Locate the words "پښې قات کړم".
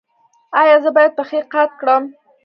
1.17-2.03